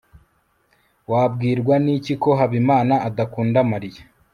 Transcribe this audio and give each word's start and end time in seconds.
wabwirwa 1.11 1.75
n'iki 1.83 2.13
ko 2.23 2.29
habimana 2.39 2.93
adakunda 3.07 3.59
mariya 3.71 4.01